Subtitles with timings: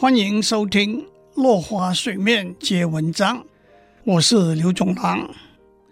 [0.00, 1.02] 欢迎收听
[1.34, 3.38] 《落花水面皆文章》，
[4.04, 5.28] 我是刘总郎。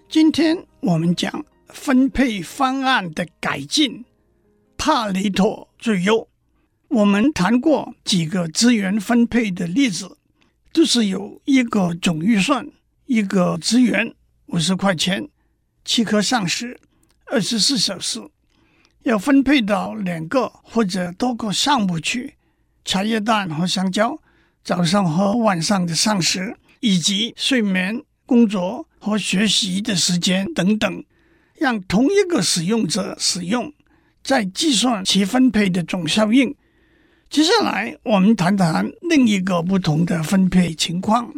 [0.09, 4.04] 今天我们讲分配方案的改进，
[4.79, 6.29] 帕雷托最优。
[6.87, 10.17] 我们谈过几个资源分配的例子，
[10.73, 12.71] 都是有一个总预算，
[13.07, 14.15] 一个资源
[14.47, 15.29] 五十块钱，
[15.85, 16.79] 七颗上市，
[17.25, 18.21] 二十四小时，
[19.02, 22.36] 要分配到两个或者多个项目去。
[22.87, 24.17] 茶叶蛋和香蕉，
[24.63, 31.05] 早上和晚上的膳食，以及睡眠、工作和学习的时间等等，
[31.59, 33.73] 让同一个使用者使用，
[34.23, 36.55] 再计算其分配的总效应。
[37.29, 41.35] 接下来，我们谈谈另一个不同的分配情况：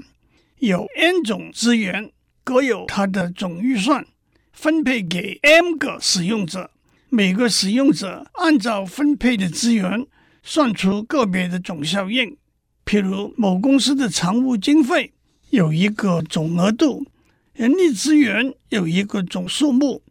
[0.59, 2.13] 有 n 种资源，
[2.45, 4.05] 各有它的总预算，
[4.53, 6.71] 分配给 m 个使用者，
[7.09, 10.07] 每个使用者按照分配的资源。
[10.43, 12.37] 算出个别的总效应，
[12.85, 15.13] 譬如某公司的常务经费
[15.51, 17.07] 有一个总额度，
[17.53, 20.03] 人力资源有一个总数目，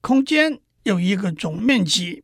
[0.00, 2.22] 空间有一个总面积。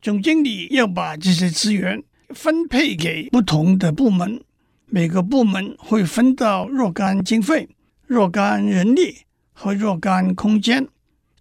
[0.00, 4.40] 总经理要把这些资源分配给不同的部门，
[4.86, 7.68] 每个部门会分到若干经费、
[8.06, 9.18] 若干人力
[9.52, 10.88] 和若干空间。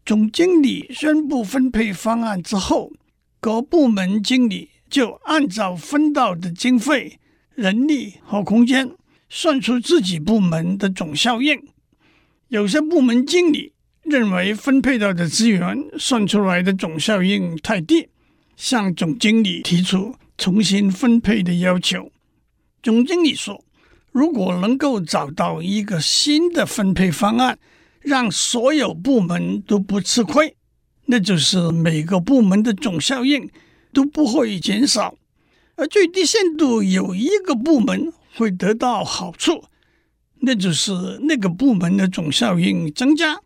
[0.04, 2.92] 总经理宣布分配方案之后，
[3.40, 4.71] 各部门经理。
[4.92, 7.18] 就按照分到的经费、
[7.56, 8.92] 人力和空间，
[9.30, 11.58] 算出自己部门的总效应。
[12.50, 13.72] 有些部门经理
[14.04, 18.10] 认为分配到的资源算出来的总效应太低，
[18.58, 22.12] 向总经理提出重新分配的要求。
[22.84, 23.64] 总经理说
[24.12, 27.58] ：“如果能够找到一个新的分配方案，
[28.02, 30.54] 让所有部门都不吃亏，
[31.06, 33.50] 那就是每个部门的总效应。”
[33.94, 35.16] 都不会减少，
[35.76, 39.64] 而最低限度有一个部门会得到好处，
[40.40, 43.40] 那就是那个部门的总效应增加，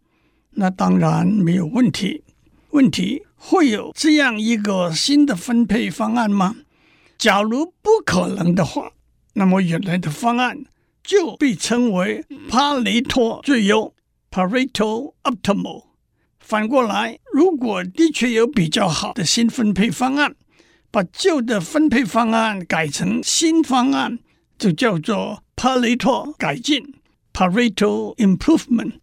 [0.52, 2.24] 那当然没有问题。
[2.72, 6.56] 问题会有这样一个新的分配方案吗？
[7.18, 8.92] 假如不可能的话，
[9.34, 10.66] 那么原来的方案
[11.02, 13.94] 就被称为帕雷托最优
[14.30, 15.84] （Pareto Optimal）。
[16.40, 20.34] 反过来，如果的确有比较好的新分配方案，
[20.90, 24.20] 把旧的分配方案改成新方案，
[24.58, 26.82] 就叫做帕雷托改进
[27.34, 28.94] （Pareto Improvement）。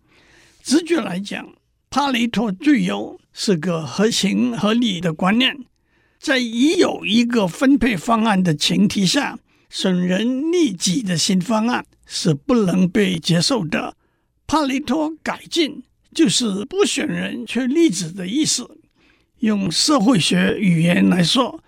[0.63, 1.47] 直觉来讲，
[1.91, 5.55] 帕雷托最优是个合情合理的观念。
[6.19, 9.39] 在已有一个分配方案的前提下，
[9.69, 13.95] 损人利己的新方案是不能被接受的。
[14.47, 15.83] 帕雷托改进。
[16.15, 18.69] 就是不选人却例子的意思。
[19.41, 21.63] 用社会学语言来说，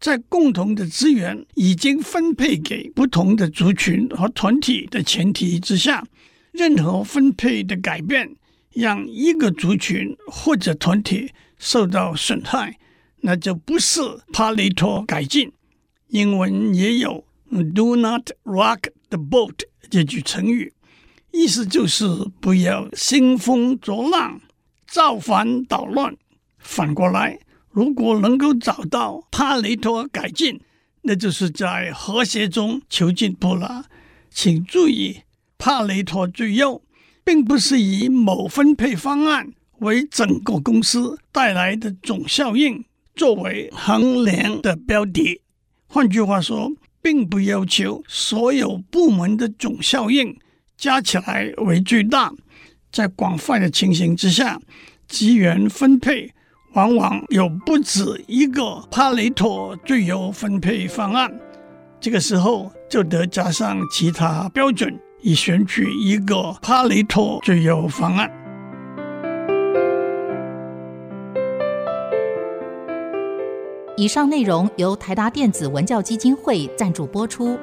[0.00, 6.04] 在共同的资源已经分配给不同的族群和团体的前提之下，
[6.52, 8.34] 任何分配的改变
[8.72, 12.78] 让一个族群或者团体受到损害，
[13.20, 14.00] 那就不是
[14.32, 15.52] 帕雷托改进。
[16.08, 17.24] 英文也有
[17.74, 19.54] “do not rock the boat”
[19.88, 20.72] 这句成语。
[21.32, 22.06] 意思就是
[22.40, 24.40] 不要兴风作浪、
[24.86, 26.16] 造反捣乱。
[26.58, 27.38] 反过来，
[27.70, 30.60] 如果能够找到帕雷托改进，
[31.02, 33.86] 那就是在和谐中求进步了。
[34.30, 35.22] 请注意，
[35.56, 36.82] 帕雷托最优，
[37.24, 45.40] 并不是以某分配方案为整个公司带来的总效应作为衡量的标的。
[45.86, 50.38] 换句话说，并不要求所有部门的总效应。
[50.80, 52.32] 加起来为最大，
[52.90, 54.58] 在广泛的情形之下，
[55.06, 56.32] 资源分配
[56.72, 61.30] 往往有不止一个帕雷托最优分配方案。
[62.00, 68.32] 这个时候就得加上其他标准，以选取一个帕雷托最优方案。
[73.98, 77.58] 以上内容由台达电子文教基金会赞助播出。